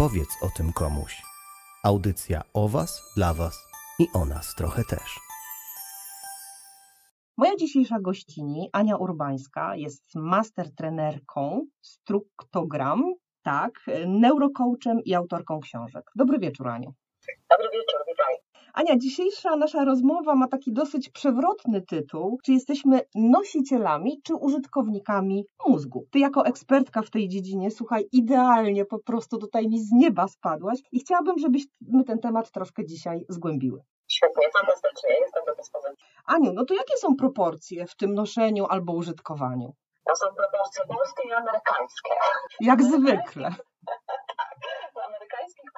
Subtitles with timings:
[0.00, 1.22] Powiedz o tym komuś.
[1.84, 3.68] Audycja o Was, dla Was
[3.98, 5.20] i o nas trochę też.
[7.36, 13.72] Moja dzisiejsza gościni, Ania Urbańska, jest master trenerką Struktogram, tak,
[14.06, 16.10] neurocoachem i autorką książek.
[16.14, 16.94] Dobry wieczór, Aniu.
[17.50, 17.99] Dobry wieczór.
[18.74, 22.38] Ania, dzisiejsza nasza rozmowa ma taki dosyć przewrotny tytuł.
[22.44, 26.06] Czy jesteśmy nosicielami, czy użytkownikami mózgu?
[26.10, 30.78] Ty jako ekspertka w tej dziedzinie, słuchaj, idealnie po prostu tutaj mi z nieba spadłaś
[30.92, 33.80] i chciałabym, żebyśmy ten temat troszkę dzisiaj zgłębiły.
[34.08, 36.04] Świetnie, fantastycznie, jestem do dyspozycji.
[36.26, 39.74] Aniu, no to jakie są proporcje w tym noszeniu albo użytkowaniu?
[40.06, 42.10] To są proporcje polskie i amerykańskie.
[42.60, 43.50] Jak zwykle.
[44.94, 45.70] W amerykańskich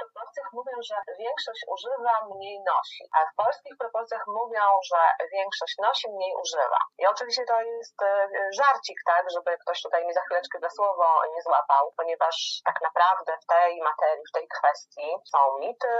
[0.52, 5.00] mówią, że większość używa, mniej nosi, a w polskich proporcjach mówią, że
[5.32, 6.80] większość nosi, mniej używa.
[6.98, 8.28] I oczywiście to jest e,
[8.58, 13.32] żarcik, tak, żeby ktoś tutaj mi za chwileczkę za słowo nie złapał, ponieważ tak naprawdę
[13.42, 15.94] w tej materii, w tej kwestii są mity,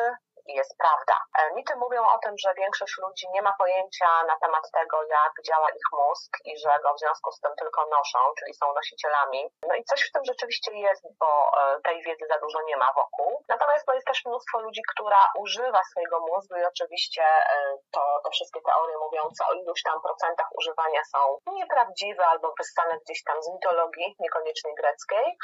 [0.46, 1.16] jest prawda.
[1.38, 5.32] E, mity mówią o tym, że większość ludzi nie ma pojęcia na temat tego, jak
[5.46, 9.50] działa ich mózg i że go w związku z tym tylko noszą, czyli są nosicielami.
[9.68, 12.92] No i coś w tym rzeczywiście jest, bo e, tej wiedzy za dużo nie ma
[12.92, 13.44] wokół.
[13.48, 18.60] Natomiast jest też mnóstwo ludzi, która używa swojego mózgu i oczywiście e, to, te wszystkie
[18.60, 24.16] teorie mówiące o iluś tam procentach używania są nieprawdziwe albo wyssane gdzieś tam z mitologii,
[24.20, 25.38] niekoniecznie greckiej,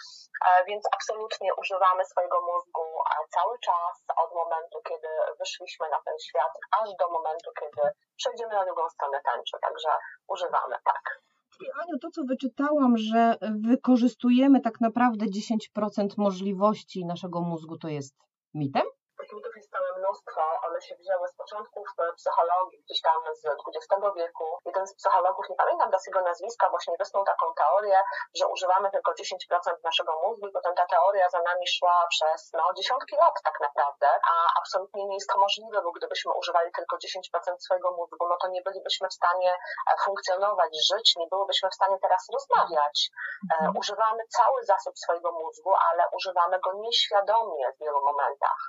[0.67, 2.85] więc absolutnie używamy swojego mózgu
[3.31, 5.08] cały czas od momentu, kiedy
[5.39, 7.83] wyszliśmy na ten świat, aż do momentu, kiedy
[8.17, 9.56] przejdziemy na drugą stronę tańczy.
[9.62, 9.89] Także
[10.28, 11.05] używamy, tak.
[11.53, 13.36] Czyli Aniu, to co wyczytałam, że
[13.69, 18.14] wykorzystujemy tak naprawdę 10% możliwości naszego mózgu, to jest
[18.55, 18.86] mitem?
[19.20, 20.41] Tych mitów jest całe mnóstwo.
[20.67, 24.59] One się wzięły z początków psychologii, gdzieś tam z XX wieku.
[24.65, 28.01] Jeden z psychologów, nie pamiętam teraz jego nazwiska, właśnie wysnuł taką teorię,
[28.39, 32.62] że używamy tylko 10% naszego mózgu i potem ta teoria za nami szła przez no,
[32.77, 37.59] dziesiątki lat tak naprawdę, a absolutnie nie jest to możliwe, bo gdybyśmy używali tylko 10%
[37.59, 41.99] swojego mózgu, no to nie bylibyśmy w stanie e, funkcjonować, żyć, nie byłybyśmy w stanie
[42.03, 43.11] teraz rozmawiać.
[43.53, 43.77] E, mhm.
[43.77, 48.61] Używamy cały zasób swojego mózgu, ale używamy go nieświadomie w wielu momentach.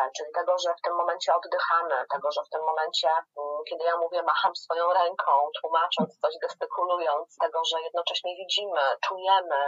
[0.00, 3.84] E, czyli tego, że w tym momencie oddychamy, tego, że w tym momencie, mm, kiedy
[3.84, 9.60] ja mówię, macham swoją ręką, tłumacząc coś, gestykulując, tego, że jednocześnie widzimy, czujemy,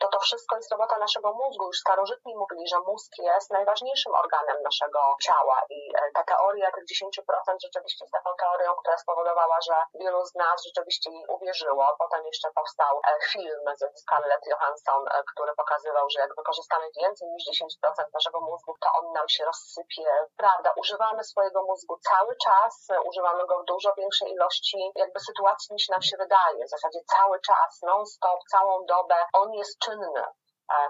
[0.00, 1.64] to to wszystko jest robota naszego mózgu.
[1.66, 6.84] Już starożytni mówili, że mózg jest najważniejszym organem naszego ciała i e, ta teoria tych
[6.84, 11.84] 10% rzeczywiście jest taką teorią, która spowodowała, że wielu z nas rzeczywiście jej uwierzyło.
[11.98, 17.28] Potem jeszcze powstał e, film ze Scarlett Johansson, e, który pokazywał, że jak wykorzystamy więcej
[17.28, 20.08] niż 10% naszego mózgu, to on nam się rozsypie.
[20.36, 25.88] Prawda, używamy swojego mózgu cały czas, używamy go w dużo większej ilości jakby sytuacji niż
[25.88, 26.64] nam się wydaje.
[26.64, 29.16] W zasadzie cały czas, non-stop, całą dobę.
[29.32, 30.22] On jest czynny.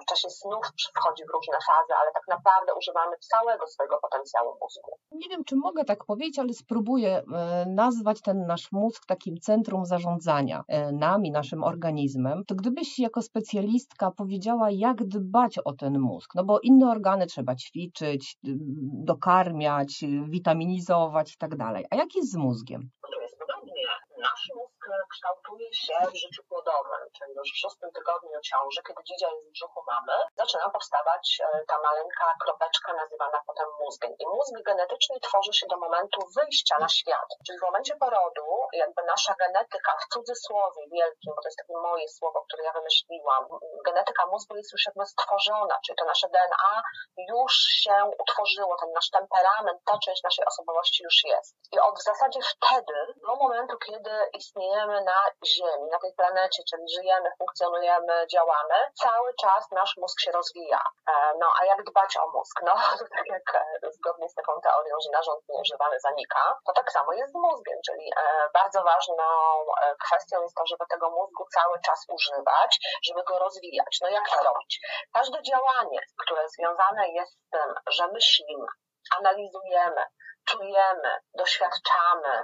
[0.02, 0.66] W czasie snów
[0.96, 4.90] wchodzi w różne fazy, ale tak naprawdę używamy całego swojego potencjału mózgu.
[5.12, 9.86] Nie wiem, czy mogę tak powiedzieć, ale spróbuję e, nazwać ten nasz mózg takim centrum
[9.86, 12.44] zarządzania e, nami, naszym organizmem.
[12.44, 17.56] To gdybyś jako specjalistka powiedziała, jak dbać o ten mózg, no bo inne organy trzeba
[17.56, 18.36] ćwiczyć,
[19.12, 21.84] dokarmiać, witaminizować i tak dalej.
[21.90, 22.90] A jak jest z mózgiem?
[23.14, 23.82] To jest podobnie.
[24.18, 24.75] Nasz mózg
[25.10, 29.52] kształtuje się w życiu płodowym, czyli już w szóstym tygodniu ciąży, kiedy dzidzia jest w
[29.52, 34.12] brzuchu mamy, zaczyna powstawać e, ta maleńka kropeczka nazywana potem mózgiem.
[34.22, 37.28] I mózg genetycznie tworzy się do momentu wyjścia na świat.
[37.46, 42.08] Czyli w momencie porodu, jakby nasza genetyka w cudzysłowie wielkim, bo to jest takie moje
[42.08, 43.42] słowo, które ja wymyśliłam,
[43.88, 46.74] genetyka mózgu jest już jakby stworzona, czyli to nasze DNA
[47.34, 47.52] już
[47.82, 51.56] się utworzyło, ten nasz temperament, ta część naszej osobowości już jest.
[51.72, 52.96] I od w zasadzie wtedy,
[53.26, 59.70] do momentu, kiedy istnieje na Ziemi, na tej planecie, czyli żyjemy, funkcjonujemy, działamy, cały czas
[59.70, 60.82] nasz mózg się rozwija.
[61.08, 62.56] E, no a jak dbać o mózg?
[62.62, 62.74] No
[63.16, 67.32] tak jak e, zgodnie z taką teorią, że narząd nieużywany zanika, to tak samo jest
[67.32, 68.22] z mózgiem, czyli e,
[68.54, 69.24] bardzo ważną
[70.06, 73.98] kwestią jest to, żeby tego mózgu cały czas używać, żeby go rozwijać.
[74.02, 74.80] No jak to robić?
[75.12, 78.66] Każde działanie, które związane jest z tym, że myślimy,
[79.18, 80.04] analizujemy,
[80.50, 82.34] czujemy, doświadczamy,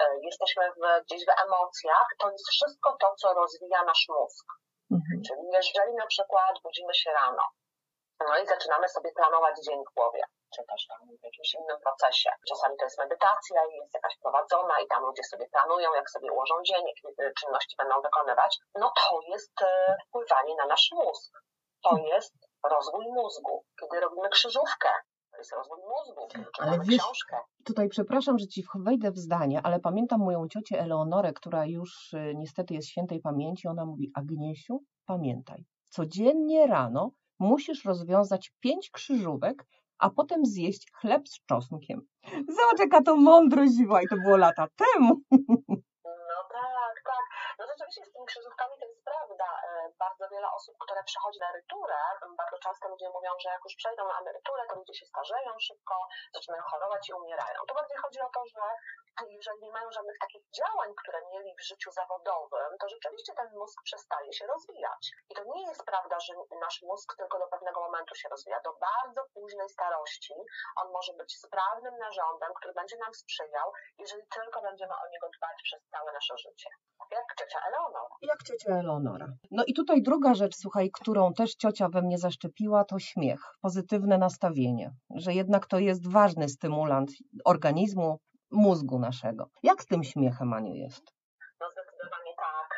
[0.00, 4.46] e, jesteśmy w, gdzieś w emocjach, to jest wszystko to, co rozwija nasz mózg.
[4.90, 5.22] Mhm.
[5.26, 7.44] Czyli jeżeli na przykład budzimy się rano,
[8.28, 10.22] no i zaczynamy sobie planować dzień w głowie,
[10.54, 12.30] czy też tam w jakimś innym procesie.
[12.48, 16.32] Czasami to jest medytacja i jest jakaś prowadzona i tam ludzie sobie planują, jak sobie
[16.32, 18.58] ułożą dzień, jakie czynności będą wykonywać.
[18.74, 21.32] No to jest e, wpływanie na nasz mózg.
[21.82, 22.08] To mhm.
[22.08, 22.34] jest
[22.70, 23.64] rozwój mózgu.
[23.80, 24.88] Kiedy robimy krzyżówkę,
[25.36, 27.36] to jest rozwój mózgu, ale wiesz, książkę.
[27.64, 32.34] Tutaj przepraszam, że ci wejdę w zdanie, ale pamiętam moją ciocię Eleonorę, która już y,
[32.36, 33.68] niestety jest świętej pamięci.
[33.68, 39.66] Ona mówi: Agniesiu, pamiętaj, codziennie rano musisz rozwiązać pięć krzyżówek,
[39.98, 42.00] a potem zjeść chleb z czosnkiem.
[42.32, 45.20] Zobacz, jaka to mądrość była i to było lata temu.
[47.72, 49.48] rzeczywiście z tymi krzyżówkami to jest prawda.
[49.68, 51.98] E, bardzo wiele osób, które przechodzi na emeryturę,
[52.42, 55.94] bardzo często ludzie mówią, że jak już przejdą na emeryturę, to ludzie się starzeją szybko,
[56.34, 57.58] zaczynają chorować i umierają.
[57.68, 58.64] To bardziej chodzi o to, że
[59.28, 63.82] jeżeli nie mają żadnych takich działań, które mieli w życiu zawodowym, to rzeczywiście ten mózg
[63.84, 65.12] przestaje się rozwijać.
[65.30, 68.60] I to nie jest prawda, że nasz mózg tylko do pewnego momentu się rozwija.
[68.60, 70.34] Do bardzo późnej starości
[70.76, 75.62] on może być sprawnym narządem, który będzie nam sprzyjał, jeżeli tylko będziemy o niego dbać
[75.62, 76.70] przez całe nasze życie.
[77.10, 78.00] Jak ciocia Eleonora.
[78.22, 79.26] Jak ciocia Eleonora.
[79.50, 84.18] No i tutaj druga rzecz, słuchaj, którą też ciocia we mnie zaszczepiła, to śmiech, pozytywne
[84.18, 87.10] nastawienie, że jednak to jest ważny stymulant
[87.44, 88.18] organizmu,
[88.50, 89.48] mózgu naszego.
[89.62, 91.02] Jak z tym śmiechem, Aniu, jest?
[91.60, 92.68] No zdecydowanie tak.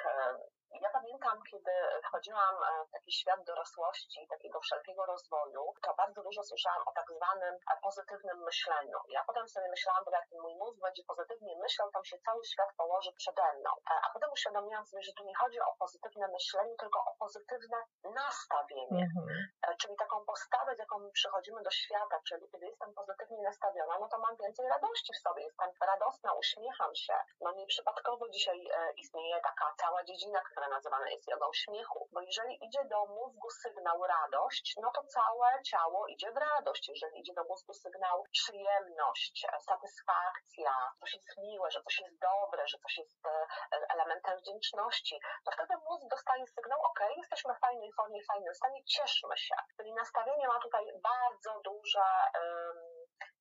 [0.83, 2.57] Ja pamiętam, kiedy wchodziłam
[2.89, 8.39] w taki świat dorosłości, takiego wszelkiego rozwoju, to bardzo dużo słyszałam o tak zwanym pozytywnym
[8.45, 8.99] myśleniu.
[9.09, 12.45] Ja potem sobie myślałam, że jak ten mój mózg będzie pozytywnie myślał, to się cały
[12.45, 13.71] świat położy przede mną.
[14.07, 19.03] A potem uświadomiłam sobie, że tu nie chodzi o pozytywne myślenie, tylko o pozytywne nastawienie.
[19.17, 19.49] Mhm.
[19.81, 24.19] Czyli taką postawę, z jaką przychodzimy do świata, czyli kiedy jestem pozytywnie nastawiona, no to
[24.19, 25.43] mam więcej radości w sobie.
[25.43, 27.15] Jestem radosna, uśmiecham się.
[27.41, 32.09] No nieprzypadkowo dzisiaj istnieje taka cała dziedzina, która nazywana jest jogą śmiechu.
[32.13, 36.89] Bo jeżeli idzie do mózgu sygnał radość, no to całe ciało idzie w radość.
[36.89, 42.79] Jeżeli idzie do mózgu sygnał przyjemność, satysfakcja, coś jest miłe, że coś jest dobre, że
[42.79, 43.47] coś jest e,
[43.95, 49.37] elementem wdzięczności, to wtedy mózg dostaje sygnał, ok, jesteśmy w fajnej formie, fajnym stanie, cieszmy
[49.37, 49.55] się.
[49.77, 52.05] Czyli nastawienie ma tutaj bardzo duże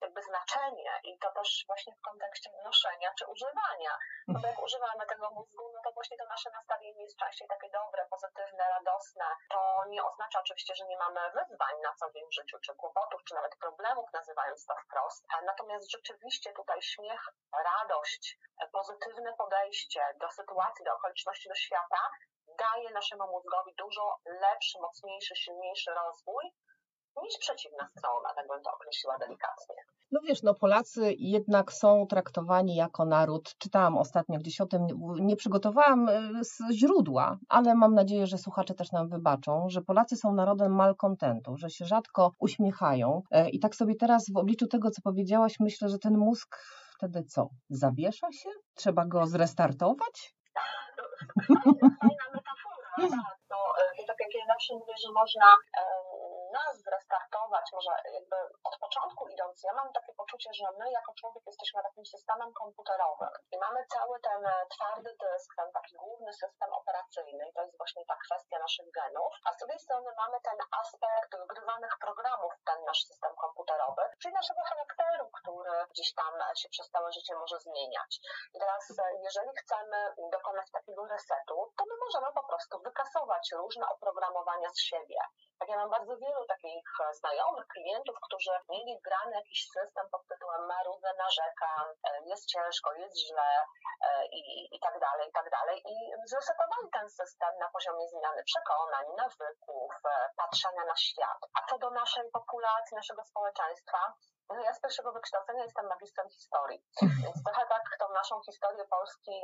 [0.01, 3.97] jakby znaczenie i to też właśnie w kontekście noszenia czy używania.
[4.27, 7.69] No bo jak używamy tego mózgu, no to właśnie to nasze nastawienie jest częściej takie
[7.69, 9.25] dobre, pozytywne, radosne.
[9.49, 13.23] To nie oznacza oczywiście, że nie mamy wyzwań na co dzień w życiu, czy kłopotów,
[13.23, 15.25] czy nawet problemów, nazywając to wprost.
[15.45, 17.21] Natomiast rzeczywiście tutaj śmiech,
[17.53, 18.39] radość,
[18.71, 22.09] pozytywne podejście do sytuacji, do okoliczności, do świata
[22.47, 26.53] daje naszemu mózgowi dużo lepszy, mocniejszy, silniejszy rozwój
[27.23, 29.75] niż przeciwna strona, tak bym to określiła delikatnie.
[30.11, 33.55] No wiesz, no Polacy jednak są traktowani jako naród.
[33.57, 34.87] Czytałam ostatnio gdzieś o tym,
[35.19, 40.15] nie przygotowałam e, z źródła, ale mam nadzieję, że słuchacze też nam wybaczą, że Polacy
[40.15, 43.21] są narodem malkontentu, że się rzadko uśmiechają.
[43.31, 46.57] E, I tak sobie teraz w obliczu tego, co powiedziałaś, myślę, że ten mózg
[46.97, 47.49] wtedy co?
[47.69, 48.49] Zawiesza się?
[48.75, 50.35] Trzeba go zrestartować?
[52.01, 53.37] Fajna metafora, tak.
[53.49, 53.55] To,
[53.97, 55.45] to tak jak ja zawsze mówię, że można
[56.51, 61.43] nas zrestartować, może jakby od początku idąc, ja mam takie poczucie, że my jako człowiek
[61.47, 66.73] jesteśmy takim systemem komputerowym i mamy cały ten e, twardy dysk, ten taki główny system
[66.73, 70.59] operacyjny i to jest właśnie ta kwestia naszych genów, a z drugiej strony mamy ten
[70.81, 76.69] aspekt wgrywanych programów w ten nasz system komputerowy, czyli naszego charakteru, który gdzieś tam się
[76.69, 78.11] przez całe życie może zmieniać.
[78.53, 79.97] I teraz, e, jeżeli chcemy
[80.31, 85.19] dokonać takiego resetu, to my możemy po prostu wykasować różne oprogramowania z siebie.
[85.59, 90.27] Tak ja mam bardzo wielu takich e, znajomych, klientów, którzy mieli wgrany jakiś system pod
[90.27, 93.51] tytułem marudzę, narzekam, e, jest ciężko, jest źle
[94.01, 94.41] e, i,
[94.75, 95.83] i tak dalej, i tak dalej.
[95.85, 99.91] I zresetowali ten system na poziomie zmiany przekonań, nawyków,
[100.35, 101.39] patrzenia na świat.
[101.53, 104.13] A co do naszej populacji, naszego społeczeństwa,
[104.49, 109.43] no ja z pierwszego wykształcenia jestem magistrem historii, więc trochę tak tą naszą historię Polski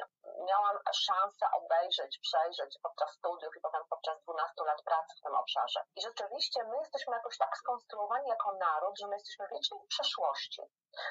[0.50, 5.80] miałam szansę obejrzeć, przejrzeć podczas studiów i potem podczas 12 lat pracy w tym obszarze.
[5.96, 10.62] I rzeczywiście my jesteśmy jakoś tak skonstruowani jako naród, że my jesteśmy wiecznie w przeszłości,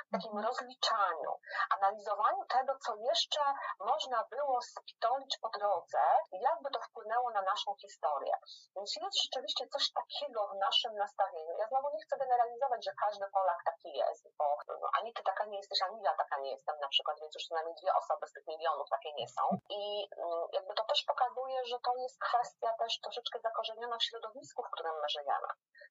[0.09, 0.47] w takim mhm.
[0.47, 1.33] rozliczaniu,
[1.77, 3.41] analizowaniu tego, co jeszcze
[3.79, 8.35] można było spitolić po drodze i jakby to wpłynęło na naszą historię.
[8.77, 11.53] Więc jest rzeczywiście coś takiego w naszym nastawieniu.
[11.59, 15.45] Ja znowu nie chcę generalizować, że każdy Polak taki jest, bo no, ani ty taka
[15.45, 18.27] nie jesteś, ani ja taka nie jestem na przykład, więc już co najmniej dwie osoby
[18.27, 19.43] z tych milionów takie nie są.
[19.69, 24.62] I mm, jakby to też pokazuje, że to jest kwestia też troszeczkę zakorzeniona w środowisku,
[24.62, 25.49] w którym my żyjemy.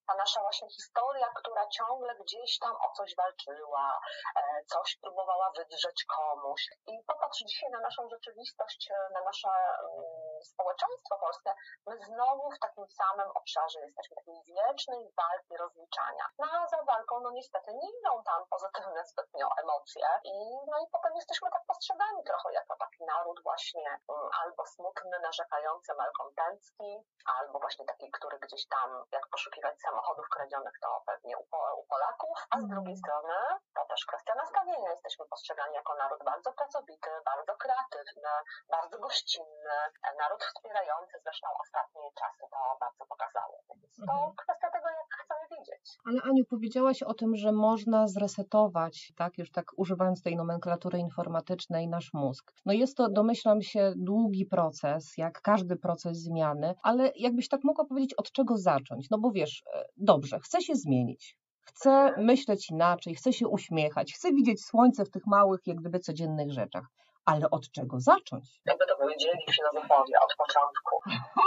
[0.07, 3.99] Ta nasza właśnie historia, która ciągle gdzieś tam o coś walczyła,
[4.35, 6.61] e, coś próbowała wydrzeć komuś.
[6.87, 11.51] I popatrz dzisiaj na naszą rzeczywistość, e, na nasze mm, społeczeństwo polskie,
[11.87, 16.25] my znowu w takim samym obszarze jesteśmy, takiej wiecznej walki rozliczania.
[16.39, 20.35] No a za walką, no niestety nie idą tam pozytywne zbytnio emocje i
[20.71, 25.19] no i potem jesteśmy tak po postrzegani trochę jako taki naród właśnie mm, albo smutny,
[25.19, 26.89] narzekający, malkontencki,
[27.25, 31.43] albo właśnie taki, który gdzieś tam, jak poszukiwać samochodów kradzionych, to pewnie u,
[31.77, 33.33] u Polaków, a z drugiej strony
[33.75, 34.89] to też kwestia nastawienia.
[34.89, 38.33] Jesteśmy postrzegani jako naród bardzo pracowity, bardzo kreatywny,
[38.69, 39.77] bardzo gościnny,
[40.17, 43.55] naród wspierający, zresztą ostatnie czasy to bardzo pokazały.
[43.69, 44.35] Więc to Mhm.
[44.35, 45.97] kwestia tego, jak chcemy widzieć.
[46.05, 51.87] Ale Aniu, powiedziałaś o tym, że można zresetować, tak, już tak używając tej nomenklatury informatycznej,
[51.87, 52.53] nasz mózg.
[52.65, 57.85] No jest to, domyślam się, długi proces, jak każdy proces zmiany, ale jakbyś tak mogła
[57.85, 59.09] powiedzieć, od czego zacząć?
[59.09, 61.37] No bo wiesz, e, dobrze, chcę się zmienić.
[61.61, 66.51] Chcę myśleć inaczej, chcę się uśmiechać, chcę widzieć słońce w tych małych, jak gdyby codziennych
[66.51, 66.85] rzeczach.
[67.31, 68.61] Ale od czego zacząć?
[68.65, 70.93] Jakby to powiedzieli filozofowie od początku.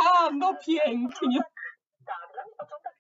[0.04, 1.40] A, no pięknie.
[2.06, 2.93] Tak, dla mnie początek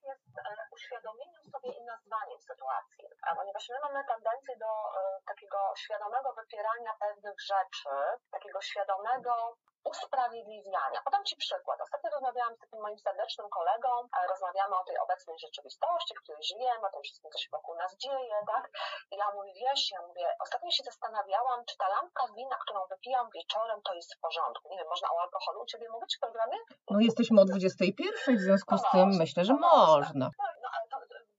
[0.84, 3.04] jest uświadomieniem sobie i nazwaniem sytuacji,
[3.36, 7.90] ponieważ my mamy tendencję do e, takiego świadomego wypierania pewnych rzeczy,
[8.30, 10.98] takiego świadomego usprawiedliwiania.
[11.04, 11.80] Podam Ci przykład.
[11.80, 16.42] Ostatnio rozmawiałam z takim moim serdecznym kolegą, e, rozmawiamy o tej obecnej rzeczywistości, w której
[16.52, 18.64] żyjemy, o tym wszystkim, co się wokół nas dzieje, tak?
[19.12, 23.26] I ja mówię, wiesz, ja mówię, ostatnio się zastanawiałam, czy ta lampka wina, którą wypijam
[23.30, 24.68] wieczorem, to jest w porządku.
[24.70, 26.58] Nie wiem, można o alkoholu u Ciebie mówić w programie?
[26.90, 30.26] No jesteśmy o 21, w związku z No tym można, myślę, że no można.
[30.26, 30.53] można.
[30.74, 30.96] Ale to,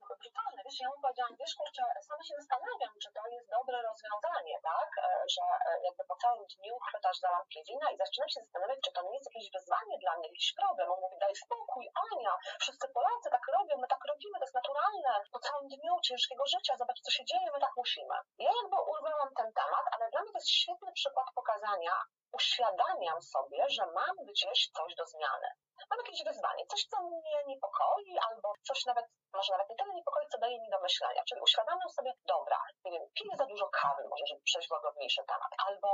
[0.08, 3.78] to brutalne, wiesz, ja mu powiedziałam, wiesz, kurczę, sama się zastanawiam, czy to jest dobre
[3.90, 8.30] rozwiązanie, tak, E, że e, jakby po całym dniu chwytasz za lampkę wina i zaczynam
[8.30, 10.92] się zastanawiać, czy to nie jest jakieś wyzwanie dla mnie, jakiś problem.
[10.92, 15.12] On mówi, daj spokój, Ania, wszyscy Polacy tak robią, my tak robimy, to jest naturalne,
[15.36, 18.16] po całym dniu ciężkiego życia, zobacz, co się dzieje, my tak musimy.
[18.38, 21.96] Ja jakby urwałam ten temat, ale dla mnie to jest świetny przykład pokazania,
[22.32, 25.50] uświadamiam sobie, że mam gdzieś coś do zmiany.
[25.90, 30.28] Mam jakieś wyzwanie, coś, co mnie niepokoi, albo coś nawet, może nawet nie tyle niepokoi,
[30.32, 31.22] co daje mi do myślenia.
[31.30, 35.22] Czyli uświadamiam sobie, dobra, nie wiem, piję za dużo kawy, może żeby przejść w łagodniejszy
[35.28, 35.90] temat, albo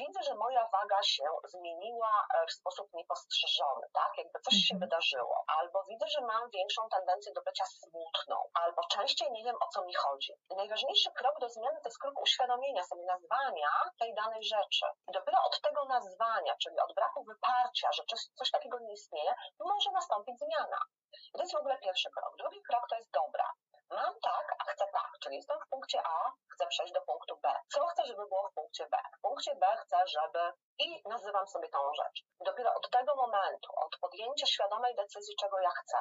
[0.00, 4.12] widzę, że moja waga się zmieniła e, w sposób niepostrzeżony, tak?
[4.18, 4.80] Jakby coś się Mhm.
[4.80, 9.68] wydarzyło, albo widzę, że mam większą tendencję do bycia smutną, albo częściej nie wiem, o
[9.68, 10.32] co mi chodzi.
[10.50, 14.86] I najważniejszy krok do zmiany to jest krok uświadomienia sobie, nazwania tej danej rzeczy.
[15.08, 19.23] I dopiero od tego nazwania, czyli od braku wyparcia, że coś, coś takiego nie istnieje,
[19.58, 20.80] może nastąpić zmiana.
[21.32, 22.36] To jest w ogóle pierwszy krok.
[22.36, 23.52] Drugi krok to jest dobra.
[23.90, 27.48] Mam tak, a chcę tak, czyli jestem w punkcie A, chcę przejść do punktu B.
[27.72, 28.96] Co chcę, żeby było w punkcie B?
[29.18, 32.24] W punkcie B chcę, żeby i nazywam sobie tą rzecz.
[32.40, 35.98] Dopiero od tego momentu, od podjęcia świadomej decyzji, czego ja chcę,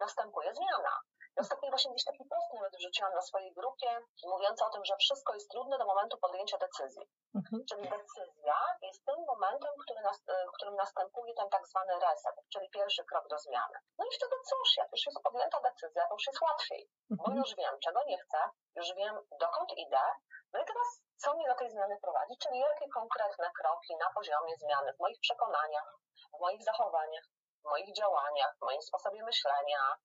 [0.00, 1.00] następuje zmiana.
[1.36, 3.90] Ostatnio właśnie gdzieś taki post nawet wrzuciłam na swojej grupie,
[4.24, 7.04] mówiący o tym, że wszystko jest trudne do momentu podjęcia decyzji.
[7.34, 7.64] Mhm.
[7.68, 12.36] Czyli decyzja jest tym momentem, który nas, e, w którym następuje ten tak zwany reset,
[12.52, 13.76] czyli pierwszy krok do zmiany.
[13.98, 17.36] No i wtedy cóż, jak już jest podjęta decyzja, to już jest łatwiej, bo Mhm.
[17.38, 18.38] już wiem, czego nie chcę,
[18.76, 20.04] już wiem, dokąd idę.
[20.52, 24.56] No i teraz, co mnie do tej zmiany prowadzi, czyli jakie konkretne kroki na poziomie
[24.56, 25.98] zmiany w moich przekonaniach,
[26.36, 27.24] w moich zachowaniach,
[27.64, 29.96] w moich działaniach, w moim sposobie myślenia,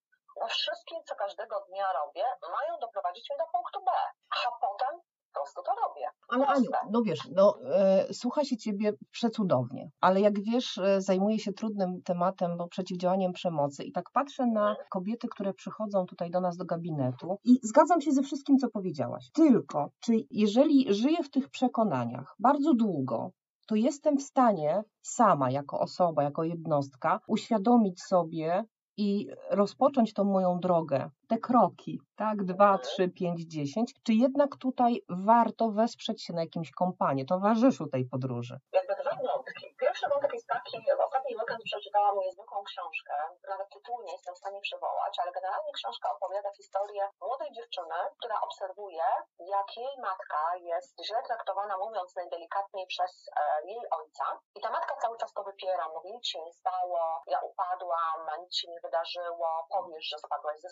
[0.48, 3.92] wszystkim, co każdego dnia robię, mają doprowadzić mnie do punktu B,
[4.30, 5.00] a potem
[5.34, 6.08] po prostu to robię.
[6.30, 11.40] Ale Aniu, no wiesz, no, e, słucha się ciebie przecudownie, ale jak wiesz, e, zajmuję
[11.40, 16.42] się trudnym tematem, bo przeciwdziałaniem przemocy i tak patrzę na kobiety, które przychodzą tutaj do
[16.42, 19.32] nas do gabinetu i zgadzam się ze wszystkim, co powiedziałaś.
[19.34, 23.32] Tylko, czy jeżeli żyję w tych przekonaniach bardzo długo,
[23.68, 28.64] to jestem w stanie sama, jako osoba, jako jednostka, uświadomić sobie
[28.98, 35.02] i rozpocząć tą moją drogę, te kroki, tak, dwa, trzy, pięć, dziesięć, czy jednak tutaj
[35.10, 38.60] warto wesprzeć się na jakimś kompanie, towarzyszu tej podróży?
[38.74, 39.76] jakby dwa wątki.
[39.80, 43.14] Pierwszy wątek jest taki, w ostatni weekend przeczytałam niezwykłą książkę,
[43.50, 48.42] nawet tytułu nie jestem w stanie przywołać, ale generalnie książka opowiada historię młodej dziewczyny, która
[48.42, 49.08] obserwuje,
[49.40, 50.42] jak jej matka
[50.72, 54.26] jest źle traktowana, mówiąc najdelikatniej, przez e, jej ojca.
[54.56, 58.56] I ta matka cały czas to wypiera, mówi, nic się nie stało, ja upadłam, nic
[58.56, 60.70] się nie wydarzyło, powiesz, że spadłaś ze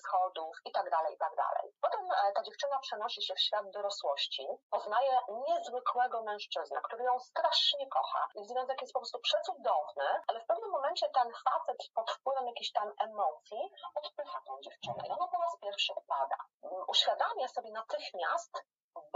[0.65, 1.73] i tak dalej, i tak dalej.
[1.81, 7.87] Potem e, ta dziewczyna przenosi się w świat dorosłości, poznaje niezwykłego mężczyznę, który ją strasznie
[7.87, 12.47] kocha i związek jest po prostu przecudowny, ale w pewnym momencie ten facet pod wpływem
[12.47, 13.61] jakichś tam emocji
[13.95, 16.37] odpycha tą dziewczynę i ona po raz pierwszy upada.
[16.63, 18.53] Mm, Uświadamia sobie natychmiast,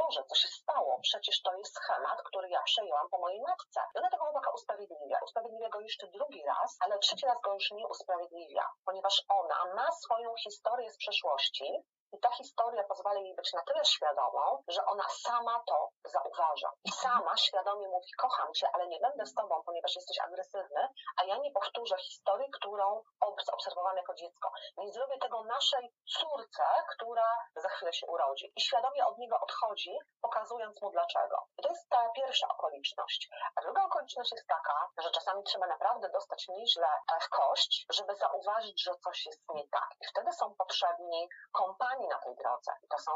[0.02, 1.00] Boże, co się stało?
[1.02, 3.80] Przecież to jest schemat, który ja przejęłam po mojej matce.
[3.96, 5.20] I ona tego chłopaka usprawiedliwia.
[5.24, 9.92] Usprawiedliwia go jeszcze drugi raz, ale trzeci raz go już nie usprawiedliwia, ponieważ ona ma
[9.92, 15.04] swoją historię z przeszłości, i ta historia pozwala jej być na tyle świadomą, że ona
[15.10, 16.72] sama to zauważa.
[16.84, 20.88] I sama świadomie mówi, kocham cię, ale nie będę z tobą, ponieważ jesteś agresywny,
[21.18, 24.52] a ja nie powtórzę historii, którą ob- obserwowałam jako dziecko.
[24.78, 26.64] Nie zrobię tego naszej córce,
[26.94, 28.54] która za chwilę się urodzi.
[28.56, 29.89] I świadomie od niego odchodzi
[30.22, 31.48] pokazując mu dlaczego.
[31.64, 33.30] To jest ta pierwsza okoliczność.
[33.56, 36.88] A druga okoliczność jest taka, że czasami trzeba naprawdę dostać nieźle
[37.22, 39.90] w kość, żeby zauważyć, że coś jest nie tak.
[40.02, 42.72] I wtedy są potrzebni kompanii na tej drodze.
[42.84, 43.12] I to są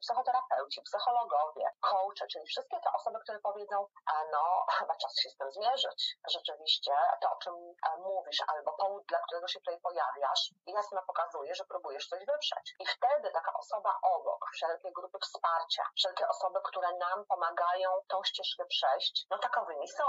[0.00, 3.86] psychoterapeuci, psychologowie, coache, czyli wszystkie te osoby, które powiedzą,
[4.32, 6.16] no, chyba czas się z tym zmierzyć.
[6.28, 7.54] Rzeczywiście to, o czym
[7.98, 12.74] mówisz, albo powód, dla którego się tutaj pojawiasz, jasno pokazuje, że próbujesz coś wyprzeć.
[12.78, 15.61] I wtedy taka osoba obok, wszelkie grupy wsparcia,
[15.96, 20.04] wszelkie osoby, które nam pomagają tą ścieżkę przejść, no takowymi są.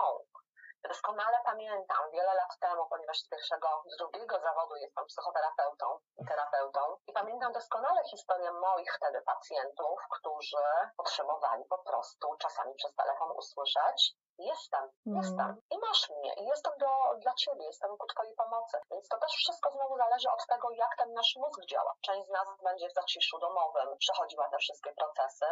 [0.87, 5.85] Doskonale pamiętam wiele lat temu, ponieważ z pierwszego, z drugiego zawodu jestem psychoterapeutą
[6.17, 10.63] i terapeutą i pamiętam doskonale historię moich wtedy pacjentów, którzy
[10.97, 15.17] potrzebowali po prostu czasami przez telefon usłyszeć jestem, mm.
[15.17, 16.87] jestem i masz mnie i jestem do,
[17.19, 18.77] dla ciebie, jestem ku twojej pomocy.
[18.91, 21.93] Więc to też wszystko znowu zależy od tego, jak ten nasz mózg działa.
[22.01, 25.45] Część z nas będzie w zaciszu domowym przechodziła te wszystkie procesy,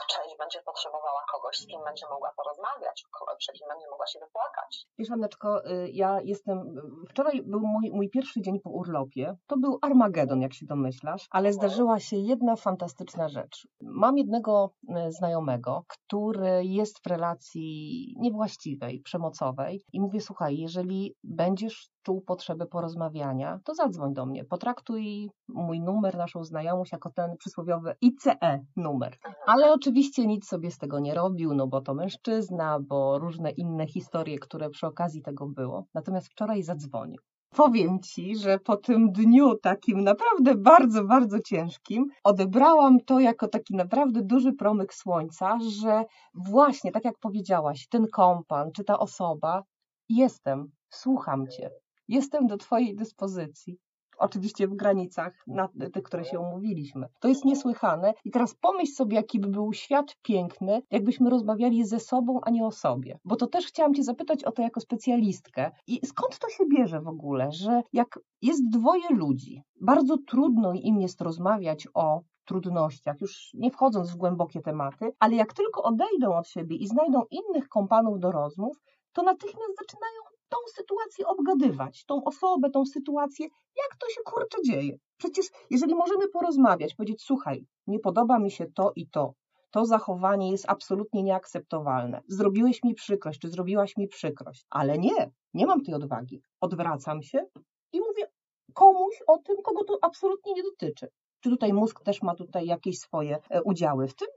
[0.00, 3.04] a część będzie potrzebowała kogoś, z kim będzie mogła porozmawiać,
[3.38, 4.75] przy kim będzie mogła się wypłakać.
[4.98, 6.74] Wiesz, Anneczko, y, ja jestem,
[7.08, 11.52] wczoraj był mój, mój pierwszy dzień po urlopie, to był Armagedon, jak się domyślasz, ale
[11.52, 13.68] zdarzyła się jedna fantastyczna rzecz.
[13.80, 14.74] Mam jednego
[15.08, 22.66] y, znajomego, który jest w relacji niewłaściwej, przemocowej i mówię, słuchaj, jeżeli będziesz czuł potrzebę
[22.66, 24.44] porozmawiania, to zadzwoń do mnie.
[24.44, 29.16] Potraktuj mój numer, naszą znajomość jako ten przysłowiowy ICE numer.
[29.46, 33.86] Ale oczywiście nic sobie z tego nie robił, no bo to mężczyzna, bo różne inne
[33.86, 35.84] historie, które przy okazji tego było.
[35.94, 37.20] Natomiast wczoraj zadzwonił.
[37.56, 43.74] Powiem ci, że po tym dniu takim naprawdę bardzo, bardzo ciężkim odebrałam to jako taki
[43.76, 49.62] naprawdę duży promyk słońca, że właśnie, tak jak powiedziałaś, ten kompan czy ta osoba,
[50.08, 51.70] jestem, słucham cię,
[52.08, 53.78] jestem do twojej dyspozycji.
[54.18, 57.06] Oczywiście w granicach na tych, które się umówiliśmy.
[57.20, 58.14] To jest niesłychane.
[58.24, 62.66] I teraz pomyśl sobie, jaki by był świat piękny, jakbyśmy rozmawiali ze sobą, a nie
[62.66, 63.18] o sobie.
[63.24, 65.70] Bo to też chciałam Cię zapytać o to jako specjalistkę.
[65.86, 71.00] I skąd to się bierze w ogóle, że jak jest dwoje ludzi, bardzo trudno im
[71.00, 76.48] jest rozmawiać o trudnościach, już nie wchodząc w głębokie tematy, ale jak tylko odejdą od
[76.48, 78.76] siebie i znajdą innych kompanów do rozmów,
[79.12, 84.98] to natychmiast zaczynają tą sytuację obgadywać, tą osobę, tą sytuację, jak to się kurczę dzieje.
[85.18, 89.34] Przecież jeżeli możemy porozmawiać, powiedzieć, słuchaj, nie podoba mi się to i to,
[89.70, 92.22] to zachowanie jest absolutnie nieakceptowalne.
[92.28, 96.42] Zrobiłeś mi przykrość, czy zrobiłaś mi przykrość, ale nie, nie mam tej odwagi.
[96.60, 97.46] Odwracam się
[97.92, 98.30] i mówię
[98.74, 101.08] komuś o tym, kogo to absolutnie nie dotyczy.
[101.40, 104.28] Czy tutaj mózg też ma tutaj jakieś swoje e, udziały w tym?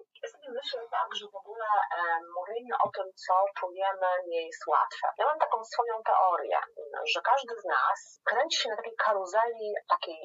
[0.58, 1.66] Myślę tak, że w ogóle
[1.98, 2.02] e,
[2.38, 5.06] mówienie o tym, co czujemy, nie jest łatwe.
[5.18, 6.60] Ja mam taką swoją teorię,
[7.14, 10.18] że każdy z nas kręci się na takiej karuzeli, takiej,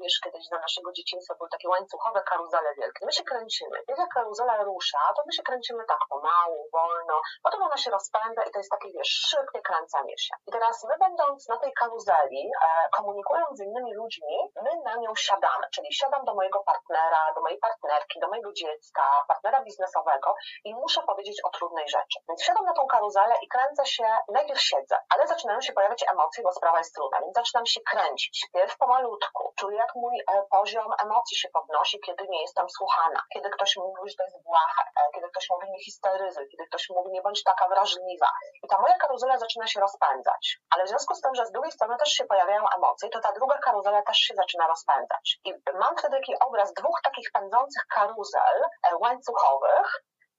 [0.00, 3.06] wiesz, kiedyś za naszego dzieciństwa były takie łańcuchowe karuzele wielkie.
[3.06, 3.76] My się kręcimy.
[3.86, 8.50] Kiedy karuzela rusza, to my się kręcimy tak pomału, wolno, potem ona się rozpędza i
[8.50, 10.34] to jest takie, wiesz, szybkie kręcenie się.
[10.46, 15.14] I teraz my będąc na tej karuzeli, e, komunikując z innymi ludźmi, my na nią
[15.16, 20.28] siadamy, czyli siadam do mojego partnera, do mojej partnerki, do mojego dziecka, partnera biznesowego
[20.64, 22.18] i muszę powiedzieć o trudnej rzeczy.
[22.28, 26.42] Więc siadam na tą karuzelę i kręcę się, najpierw siedzę, ale zaczynają się pojawiać emocje,
[26.44, 28.34] bo sprawa jest trudna, więc zaczynam się kręcić.
[28.54, 33.50] Pierw pomalutku, czuję jak mój e, poziom emocji się podnosi, kiedy nie jestem słuchana, kiedy
[33.50, 37.10] ktoś mówi, że to jest błahe, e, kiedy ktoś mówi nie histeryzuj, kiedy ktoś mówi
[37.12, 38.30] nie bądź taka wrażliwa.
[38.62, 40.58] I ta moja karuzela zaczyna się rozpędzać.
[40.74, 43.32] Ale w związku z tym, że z drugiej strony też się pojawiają emocje, to ta
[43.32, 45.40] druga karuzela też się zaczyna rozpędzać.
[45.44, 48.58] I mam wtedy taki obraz dwóch takich pędzących karuzel
[48.90, 48.96] e,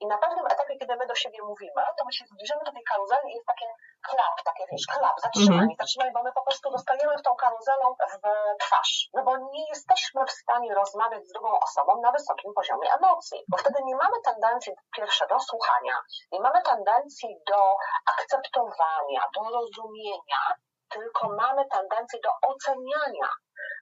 [0.01, 2.83] i na pewnym etapie, kiedy my do siebie mówimy, to my się zbliżamy do tej
[2.83, 3.67] karuzeli i jest takie
[4.07, 7.95] klap, takie wiesz, klap, zatrzymaj, mm zatrzymaj, bo my po prostu dostajemy w tą karuzelą
[8.13, 8.15] w
[8.63, 9.09] twarz.
[9.13, 13.57] No bo nie jesteśmy w stanie rozmawiać z drugą osobą na wysokim poziomie emocji, bo
[13.57, 14.73] wtedy nie mamy tendencji
[15.29, 15.95] do słuchania,
[16.31, 17.75] nie mamy tendencji do
[18.13, 20.41] akceptowania, do rozumienia,
[20.93, 23.29] tylko mamy tendencję do oceniania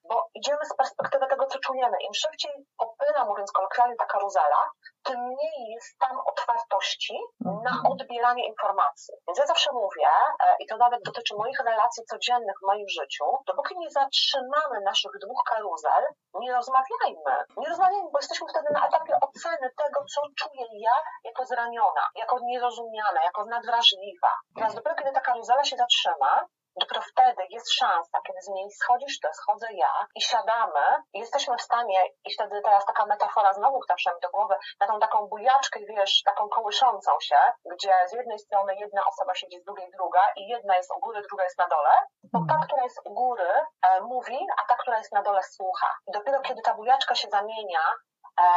[0.10, 1.98] bo idziemy z perspektywy tego, co czujemy.
[2.02, 4.62] Im szybciej popyna, mówiąc kolokwialnie, ta karuzela,
[5.04, 7.86] tym mniej jest tam otwartości na mhm.
[7.92, 9.14] odbieranie informacji.
[9.28, 10.10] Więc ja zawsze mówię,
[10.46, 15.12] e, i to nawet dotyczy moich relacji codziennych w moim życiu, dopóki nie zatrzymamy naszych
[15.24, 17.36] dwóch karuzel, nie rozmawiajmy.
[17.58, 22.36] Nie rozmawiajmy, bo jesteśmy wtedy na etapie oceny tego, co czuję ja jako zraniona, jako
[22.44, 24.32] nierozumiana, jako nadwrażliwa.
[24.56, 26.46] Teraz dopiero kiedy ta karuzela się zatrzyma,
[26.80, 31.58] dopiero wtedy jest szansa, kiedy z niej schodzisz ty, schodzę ja i siadamy i jesteśmy
[31.58, 35.28] w stanie, i wtedy teraz taka metafora znowu, która mi do głowy, na tą taką
[35.28, 37.40] bujaczkę, wiesz, taką kołyszącą się,
[37.74, 41.22] gdzie z jednej strony jedna osoba siedzi, z drugiej druga i jedna jest u góry,
[41.22, 41.92] druga jest na dole,
[42.34, 45.90] to ta, która jest u góry e, mówi, a ta, która jest na dole słucha.
[46.08, 47.80] I dopiero kiedy ta bujaczka się zamienia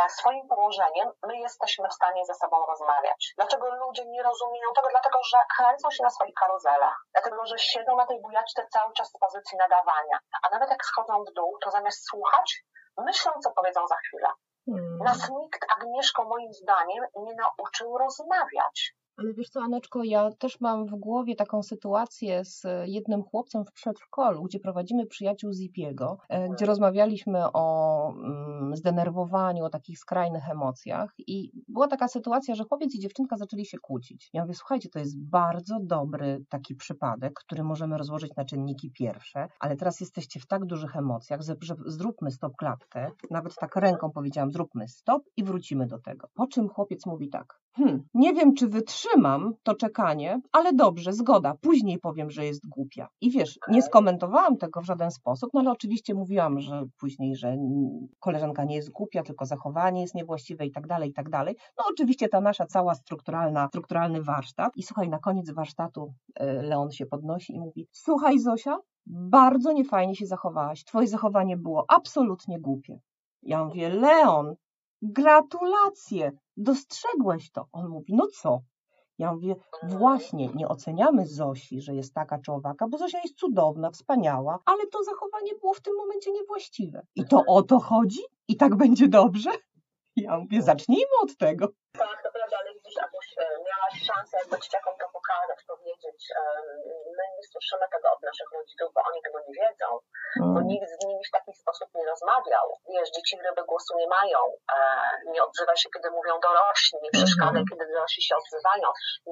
[0.09, 3.33] swoim położeniem my jesteśmy w stanie ze sobą rozmawiać.
[3.37, 4.89] Dlaczego ludzie nie rozumieją tego?
[4.91, 9.09] Dlatego, że kręcą się na swoich karuzelach, dlatego, że siedzą na tej bujaczce cały czas
[9.09, 12.65] z pozycji nadawania, a nawet jak schodzą w dół, to zamiast słuchać,
[12.99, 14.29] myślą, co powiedzą za chwilę.
[14.67, 14.99] Hmm.
[14.99, 18.95] Nas nikt, Agnieszko, moim zdaniem, nie nauczył rozmawiać.
[19.23, 23.73] Ale wiesz co, Aneczko, ja też mam w głowie taką sytuację z jednym chłopcem w
[23.73, 31.15] przedszkolu, gdzie prowadzimy przyjaciół Zipiego, e, gdzie rozmawialiśmy o mm, zdenerwowaniu, o takich skrajnych emocjach
[31.19, 34.31] i była taka sytuacja, że chłopiec i dziewczynka zaczęli się kłócić.
[34.33, 39.49] Ja mówię, słuchajcie, to jest bardzo dobry taki przypadek, który możemy rozłożyć na czynniki pierwsze,
[39.61, 41.55] ale teraz jesteście w tak dużych emocjach, że
[41.87, 46.29] zróbmy stop klatkę, nawet tak ręką powiedziałam, zróbmy stop i wrócimy do tego.
[46.35, 49.12] Po czym chłopiec mówi tak, hmm, nie wiem, czy wytrzymam
[49.63, 53.09] to czekanie, ale dobrze, zgoda, później powiem, że jest głupia.
[53.21, 57.57] I wiesz, nie skomentowałam tego w żaden sposób, no ale oczywiście mówiłam, że później, że
[58.21, 61.57] koleżanka nie jest głupia, tylko zachowanie jest niewłaściwe i tak dalej, i tak dalej.
[61.79, 64.77] No oczywiście ta nasza cała strukturalna, strukturalny warsztat.
[64.77, 70.17] I słuchaj, na koniec warsztatu e, Leon się podnosi i mówi, słuchaj Zosia, bardzo niefajnie
[70.17, 70.85] się zachowałaś.
[70.85, 73.01] Twoje zachowanie było absolutnie głupie.
[73.43, 74.55] Ja mówię, Leon,
[75.03, 77.67] Gratulacje, dostrzegłeś to.
[77.73, 78.61] On mówi, no co?
[79.23, 83.91] Ja mówię, właśnie, nie oceniamy Zosi, że jest taka czy owaka, bo Zosia jest cudowna,
[83.91, 87.07] wspaniała, ale to zachowanie było w tym momencie niewłaściwe.
[87.15, 88.21] I to o to chodzi?
[88.49, 89.51] I tak będzie dobrze?
[90.17, 91.69] Ja mówię, zacznijmy od tego.
[91.99, 96.21] Tak, to prawda, ale widzisz, Aguś, e, miałaś szansę jakby dzieciakom to pokazać, powiedzieć.
[97.17, 99.89] My nie słyszymy tego od naszych rodziców, bo oni tego nie wiedzą,
[100.55, 100.67] bo Mm.
[100.73, 102.67] nikt z nimi w taki sposób nie rozmawiał.
[102.95, 104.41] Wiesz, dzieci ryby głosu nie mają,
[104.77, 104.79] e,
[105.35, 107.69] nie odzywa się, kiedy mówią dorośli, nie przeszkadzaj, Mhm.
[107.71, 108.87] kiedy dorośli się odzywają.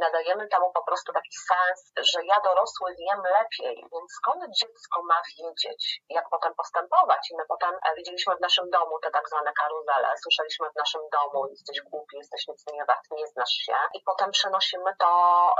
[0.06, 1.78] Nadajemy temu po prostu taki sens,
[2.10, 5.82] że ja dorosły wiem lepiej, więc skąd dziecko ma wiedzieć,
[6.18, 7.22] jak potem postępować?
[7.30, 11.02] I my potem e, widzieliśmy w naszym domu te tak zwane karuzele, słyszeliśmy w naszym
[11.16, 12.42] domu, jesteś głupi, jesteś
[12.72, 13.72] nie wart, nie znasz się.
[13.94, 15.10] I potem przenosimy to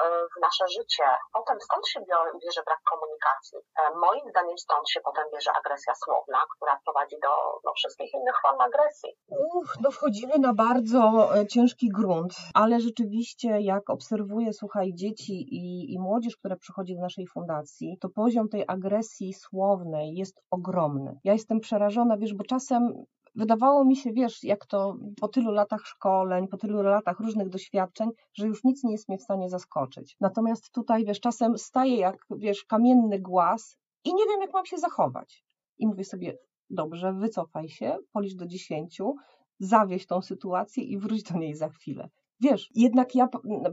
[0.05, 1.05] e, w nasze życie.
[1.33, 2.01] Potem skąd się
[2.43, 3.59] bierze brak komunikacji?
[3.79, 7.33] E, Moim zdaniem stąd się potem bierze agresja słowna, która prowadzi do,
[7.65, 9.11] do wszystkich innych form agresji.
[9.55, 11.01] Uch, no wchodzimy na bardzo
[11.37, 17.01] e, ciężki grunt, ale rzeczywiście jak obserwuję, słuchaj, dzieci i, i młodzież, która przychodzi do
[17.01, 21.19] naszej fundacji, to poziom tej agresji słownej jest ogromny.
[21.25, 25.87] Ja jestem przerażona, wiesz, bo czasem wydawało mi się, wiesz, jak to po tylu latach
[25.87, 30.17] szkoleń, po tylu latach różnych doświadczeń, że już nic nie jest mnie w stanie zaskoczyć.
[30.21, 34.79] Natomiast tutaj, wiesz, czasem staję jak, wiesz, kamienny głaz i nie wiem, jak mam się
[34.79, 35.45] zachować.
[35.79, 36.39] I mówię sobie,
[36.71, 39.15] dobrze, wycofaj się, policz do dziesięciu,
[39.59, 42.09] zawieź tą sytuację i wróć do niej za chwilę.
[42.43, 43.29] Wiesz, jednak ja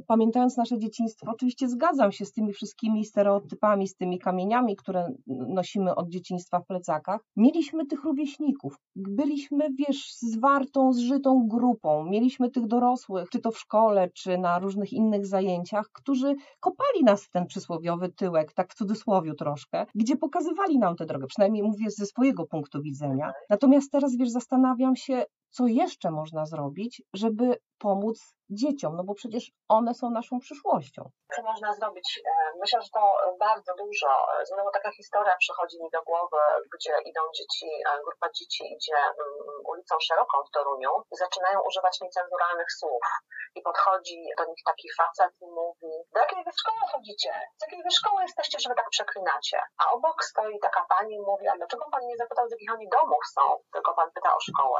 [0.07, 5.95] pamiętając nasze dzieciństwo, oczywiście zgadzam się z tymi wszystkimi stereotypami, z tymi kamieniami, które nosimy
[5.95, 7.21] od dzieciństwa w plecakach.
[7.35, 14.09] Mieliśmy tych rówieśników, byliśmy, wiesz, zwartą, zżytą grupą, mieliśmy tych dorosłych, czy to w szkole,
[14.09, 19.33] czy na różnych innych zajęciach, którzy kopali nas w ten przysłowiowy tyłek, tak w cudzysłowiu
[19.33, 23.31] troszkę, gdzie pokazywali nam tę drogę, przynajmniej mówię ze swojego punktu widzenia.
[23.49, 28.17] Natomiast teraz, wiesz, zastanawiam się, co jeszcze można zrobić, żeby pomóc
[28.49, 31.01] dzieciom, no bo przecież one są naszą przyszłością.
[31.35, 32.21] Co można zrobić?
[32.25, 33.03] E, Myślę, że to
[33.39, 34.11] bardzo dużo.
[34.49, 36.41] Znowu taka historia przychodzi mi do głowy,
[36.73, 42.01] gdzie idą dzieci, e, grupa dzieci idzie mm, ulicą szeroką w Toruniu i zaczynają używać
[42.01, 43.05] niecenzuralnych słów.
[43.55, 47.31] I podchodzi do nich taki facet i mówi, do jakiej wy szkoły chodzicie?
[47.59, 49.57] Z jakiej wy szkoły jesteście, że wy tak przeklinacie?
[49.81, 52.87] A obok stoi taka pani i mówi, a dlaczego pan nie zapytał, z jakich oni
[52.97, 53.41] domów są,
[53.73, 54.79] tylko pan pyta o szkołę?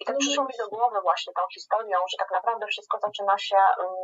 [0.00, 3.56] I tak przyszło mi do głowy właśnie tą historią, że tak naprawdę wszystko zaczyna się
[3.56, 3.94] mm,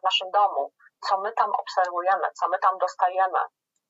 [0.00, 0.72] w naszym domu.
[1.08, 3.38] Co my tam obserwujemy, co my tam dostajemy,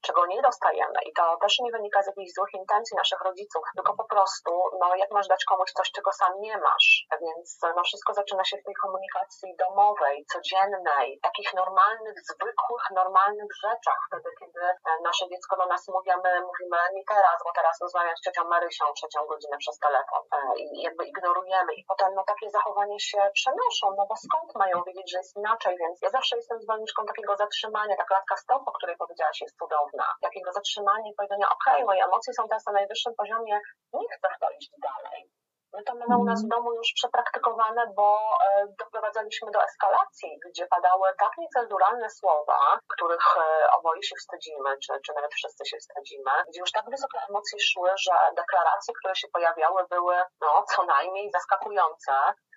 [0.06, 0.98] czego nie dostajemy.
[1.08, 4.96] I to też nie wynika z jakichś złych intencji naszych rodziców, tylko po prostu, no
[4.96, 7.06] jak masz dać komuś coś, czego sam nie masz.
[7.20, 14.00] Więc no wszystko zaczyna się w tej komunikacji domowej, codziennej, takich normalnych, zwykłych, normalnych rzeczach.
[14.08, 18.16] Wtedy, kiedy e, nasze dziecko do nas mówi, my mówimy nie teraz, bo teraz rozmawiam
[18.16, 22.50] z ciocią Marysią trzecią godzinę przez telefon E, i jakby ignorujemy i potem no takie
[22.50, 26.60] zachowania się przenoszą, no bo skąd mają wiedzieć, że jest inaczej, więc ja zawsze jestem
[26.60, 29.87] zwolenniczką takiego zatrzymania, ta klatka stop, o której powiedziałaś jest cudowna,
[30.22, 33.60] takiego zatrzymania i powiedzenia, okej, moje emocje są teraz na najwyższym poziomie,
[33.92, 35.30] nie chcę w to iść dalej.
[35.72, 40.66] My to mamy u nas w domu już przepraktykowane, bo e, doprowadzaliśmy do eskalacji, gdzie
[40.66, 42.58] padały tak niecenzuralne słowa,
[42.94, 47.18] których e, oboje się wstydzimy, czy, czy nawet wszyscy się wstydzimy, gdzie już tak wysokie
[47.28, 52.12] emocje szły, że deklaracje, które się pojawiały, były no, co najmniej zaskakujące,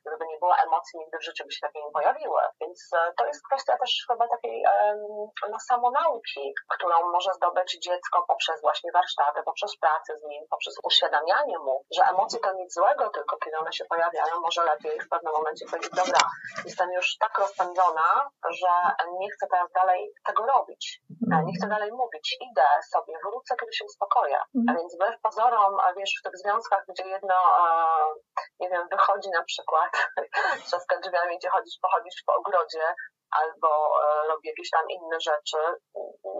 [0.05, 2.41] Gdyby nie było emocji, nigdy w życiu by się takie nie pojawiły.
[2.61, 4.63] Więc e, to jest kwestia też chyba takiej
[5.51, 11.59] no, samonauki, którą może zdobyć dziecko poprzez właśnie warsztaty, poprzez pracę z nim, poprzez uświadamianie
[11.59, 15.33] mu, że emocje to nic złego, tylko kiedy one się pojawiają, może lepiej w pewnym
[15.33, 16.21] momencie powiedzieć, dobra,
[16.65, 18.71] jestem już tak rozpędzona, że
[19.19, 21.01] nie chcę teraz dalej tego robić,
[21.45, 24.37] nie chcę dalej mówić, idę sobie, wrócę, kiedy się uspokoję.
[24.69, 27.35] A więc wbrew pozorom, a wiesz, w tych związkach, gdzie jedno,
[28.59, 29.90] nie wiem, wychodzi na przykład,
[30.67, 32.86] trzaska drzwiami, gdzie chodzisz, pochodzisz po ogrodzie,
[33.32, 33.69] albo
[34.04, 35.58] e, robi jakieś tam inne rzeczy,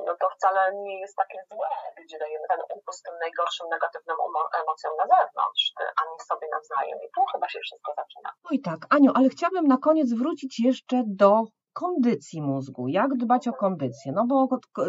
[0.06, 1.70] no to wcale nie jest takie złe,
[2.06, 4.18] gdzie dajemy ten upust tym najgorszym, negatywnym
[4.62, 5.66] emocjom na zewnątrz,
[6.00, 6.98] a nie sobie nawzajem.
[7.06, 8.30] I tu chyba się wszystko zaczyna.
[8.44, 12.88] No i tak, Aniu, ale chciałabym na koniec wrócić jeszcze do kondycji mózgu.
[12.88, 14.12] Jak dbać o kondycję?
[14.12, 14.48] No bo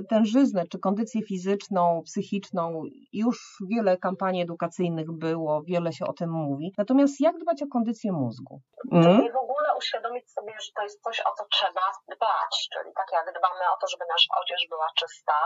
[0.09, 6.73] tężyznę, czy kondycję fizyczną, psychiczną, już wiele kampanii edukacyjnych było, wiele się o tym mówi.
[6.79, 8.61] Natomiast jak dbać o kondycję mózgu?
[8.93, 9.05] Mm?
[9.05, 12.69] I w ogóle uświadomić sobie, że to jest coś, o co trzeba dbać.
[12.73, 15.39] Czyli tak jak dbamy o to, żeby nasza odzież była czysta,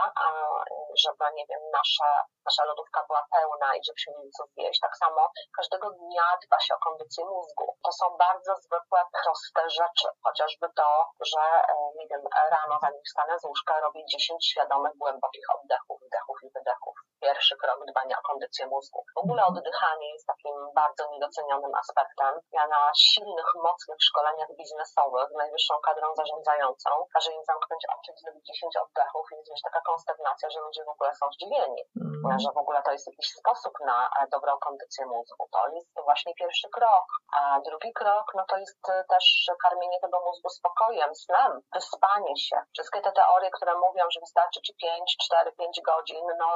[1.03, 2.11] żeby, nie wiem, nasza,
[2.45, 4.79] nasza lodówka była pełna i żebyśmy mieli co zjeść.
[4.79, 5.21] Tak samo
[5.57, 7.77] każdego dnia dba się o kondycję mózgu.
[7.85, 10.07] To są bardzo zwykłe, proste rzeczy.
[10.23, 10.89] Chociażby to,
[11.31, 16.37] że e, nie wiem, rano zanim wstanę z łóżka robię 10 świadomych, głębokich oddechów, wdechów
[16.43, 16.95] i wydechów.
[17.21, 18.99] Pierwszy krok dbania o kondycję mózgu.
[19.15, 22.33] W ogóle oddychanie jest takim bardzo niedocenionym aspektem.
[22.51, 28.45] Ja na silnych, mocnych szkoleniach biznesowych najwyższą kadrą zarządzającą każę im zamknąć oczy i zrobić
[28.45, 32.39] 10 oddechów i jest taka konsternacja, że ludzie w ogóle są zdziwieni, mm.
[32.39, 35.43] że w ogóle to jest jakiś sposób na e, dobrą kondycję mózgu.
[35.51, 37.07] To jest właśnie pierwszy krok.
[37.39, 39.25] A drugi krok, no to jest e, też
[39.63, 42.57] karmienie tego mózgu spokojem, snem, wyspanie się.
[42.73, 46.49] Wszystkie te teorie, które mówią, że wystarczy ci 5, 4, 5 godzin, no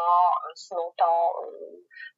[0.55, 1.33] snu to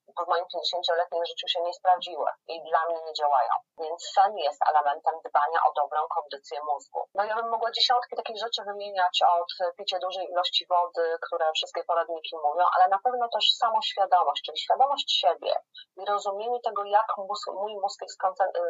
[0.07, 3.53] w moim 50-letnim życiu się nie sprawdziły i dla mnie nie działają.
[3.77, 6.99] Więc sen jest elementem dbania o dobrą kondycję mózgu.
[7.15, 11.83] No ja bym mogła dziesiątki takich rzeczy wymieniać od picia dużej ilości wody, które wszystkie
[11.83, 15.53] poradniki mówią, ale na pewno też samoświadomość, czyli świadomość siebie
[15.97, 18.17] i rozumienie tego, jak mózg, mój mózg jest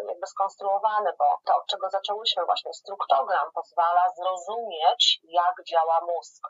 [0.07, 6.43] jakby skonstruowany, bo to, od czego zaczęłyśmy właśnie, struktogram pozwala zrozumieć, jak działa mózg,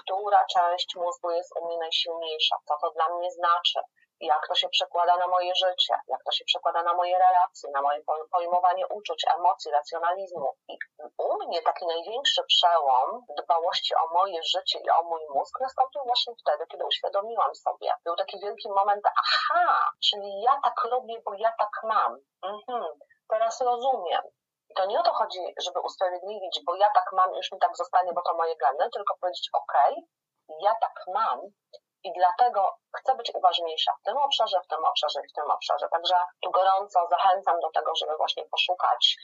[0.00, 3.80] która część mózgu jest u mnie najsilniejsza, co to dla mnie znaczy,
[4.20, 7.82] jak to się przekłada na moje życie, jak to się przekłada na moje relacje, na
[7.82, 10.54] moje pojmowanie uczuć, emocji, racjonalizmu.
[10.68, 10.78] I
[11.18, 16.34] u mnie taki największy przełom dbałości o moje życie i o mój mózg nastąpił właśnie
[16.40, 17.92] wtedy, kiedy uświadomiłam sobie.
[18.04, 22.18] Był taki wielki moment, aha, czyli ja tak robię, bo ja tak mam.
[22.42, 22.84] Mhm,
[23.28, 24.22] teraz rozumiem.
[24.70, 27.76] I to nie o to chodzi, żeby usprawiedliwić, bo ja tak mam, już mi tak
[27.76, 29.74] zostanie, bo to moje geny, tylko powiedzieć, ok,
[30.60, 31.40] ja tak mam,
[32.04, 35.88] i dlatego chcę być uważniejsza w tym obszarze, w tym obszarze i w tym obszarze.
[35.88, 39.16] Także tu gorąco zachęcam do tego, żeby właśnie poszukać,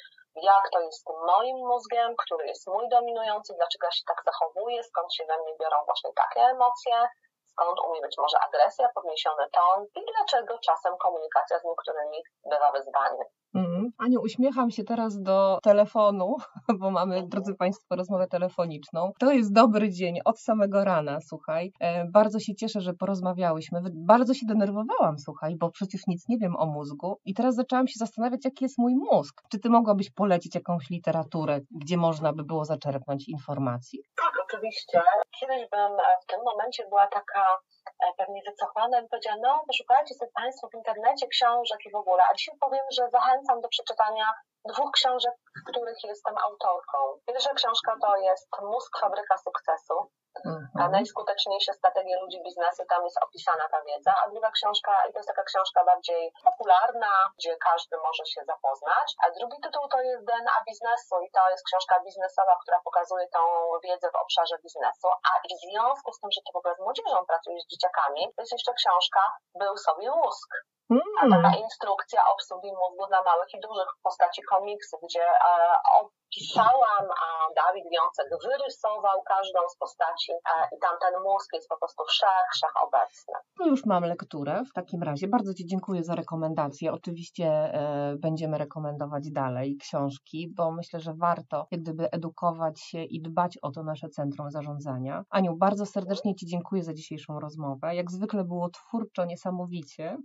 [0.42, 5.14] jak to jest moim mózgiem, który jest mój dominujący, dlaczego ja się tak zachowuję, skąd
[5.14, 7.08] się we mnie biorą właśnie takie emocje,
[7.56, 12.18] skąd u mnie być może agresja, podniesiony ton i dlaczego czasem komunikacja z niektórymi
[12.50, 13.26] bywa wyzwaniem.
[13.54, 13.90] Mm.
[13.98, 16.36] Aniu, uśmiecham się teraz do telefonu,
[16.80, 19.12] bo mamy, drodzy Państwo, rozmowę telefoniczną.
[19.18, 21.72] To jest dobry dzień od samego rana, słuchaj.
[21.80, 23.80] E, bardzo się cieszę, że porozmawiałyśmy.
[23.94, 27.20] Bardzo się denerwowałam, słuchaj, bo przecież nic nie wiem o mózgu.
[27.24, 29.42] I teraz zaczęłam się zastanawiać, jaki jest mój mózg.
[29.50, 34.00] Czy Ty mogłabyś polecić jakąś literaturę, gdzie można by było zaczerpnąć informacji?
[34.16, 35.02] Tak, oczywiście.
[35.40, 37.58] Kiedyś bym w tym momencie była taka
[38.04, 42.22] E, pewnie wycofana i powiedziała, no poszukajcie sobie Państwo w internecie książek i w ogóle.
[42.30, 44.26] A dzisiaj powiem, że zachęcam do przeczytania
[44.72, 46.98] dwóch książek, w których jestem autorką.
[47.26, 50.10] Pierwsza książka to jest Mózg, fabryka sukcesu.
[50.44, 50.90] Mhm.
[50.92, 54.12] Najskuteczniejsze strategie ludzi biznesu, tam jest opisana ta wiedza.
[54.22, 59.08] A druga książka, i to jest taka książka bardziej popularna, gdzie każdy może się zapoznać.
[59.24, 63.40] A drugi tytuł to jest DNA biznesu i to jest książka biznesowa, która pokazuje tą
[63.84, 65.08] wiedzę w obszarze biznesu.
[65.28, 68.22] A i w związku z tym, że to w ogóle z młodzieżą pracuje z dzieciakami,
[68.34, 69.22] to jest jeszcze książka
[69.54, 70.50] Był sobie mózg.
[70.90, 71.60] A taka mm.
[71.64, 77.84] instrukcja obsługi mózgu dla małych i dużych w postaci komiksu, gdzie e, pisałam, a Dawid
[77.92, 80.32] Wiącek wyrysował każdą z postaci
[80.76, 83.34] i tam ten mózg jest po prostu wszech, wszech obecny.
[83.60, 85.28] No już mam lekturę w takim razie.
[85.28, 86.92] Bardzo Ci dziękuję za rekomendację.
[86.92, 93.22] Oczywiście e, będziemy rekomendować dalej książki, bo myślę, że warto jak gdyby edukować się i
[93.22, 95.24] dbać o to nasze centrum zarządzania.
[95.30, 97.94] Aniu, bardzo serdecznie Ci dziękuję za dzisiejszą rozmowę.
[97.94, 100.16] Jak zwykle było twórczo, niesamowicie,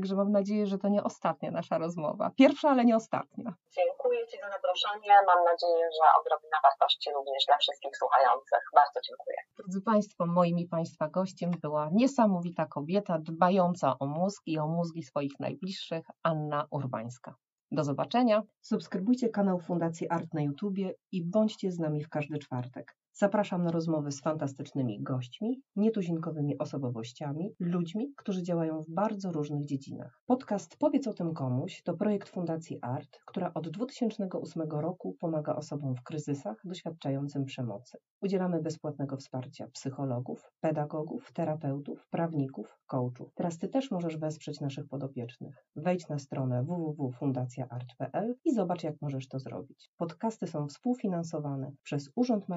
[0.00, 2.30] także mam nadzieję, że to nie ostatnia nasza rozmowa.
[2.36, 3.54] Pierwsza, ale nie ostatnia.
[3.78, 5.14] Dziękuję Ci za zaproszenie.
[5.26, 8.62] Mam nadzieję, że odrobina wartości również dla wszystkich słuchających.
[8.74, 9.36] Bardzo dziękuję.
[9.58, 15.02] Drodzy Państwo, moim i Państwa gościem była niesamowita kobieta, dbająca o mózg i o mózgi
[15.02, 17.34] swoich najbliższych, Anna Urbańska.
[17.72, 18.42] Do zobaczenia.
[18.60, 22.96] Subskrybujcie kanał Fundacji Art na YouTubie i bądźcie z nami w każdy czwartek.
[23.12, 30.22] Zapraszam na rozmowy z fantastycznymi gośćmi, nietuzinkowymi osobowościami, ludźmi, którzy działają w bardzo różnych dziedzinach.
[30.26, 35.94] Podcast Powiedz o tym komuś to projekt Fundacji Art, która od 2008 roku pomaga osobom
[35.94, 37.98] w kryzysach doświadczającym przemocy.
[38.22, 43.34] Udzielamy bezpłatnego wsparcia psychologów, pedagogów, terapeutów, prawników, coachów.
[43.34, 45.64] Teraz Ty też możesz wesprzeć naszych podopiecznych.
[45.76, 49.90] Wejdź na stronę www.fundacjaart.pl i zobacz, jak możesz to zrobić.
[49.96, 52.48] Podcasty są współfinansowane przez Urząd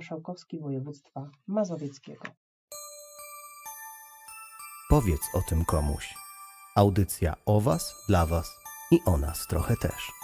[0.53, 2.23] Marszałkowski Województwa Mazowieckiego.
[4.89, 6.13] Powiedz o tym komuś.
[6.75, 8.59] Audycja o Was, dla Was
[8.91, 10.22] i o nas trochę też.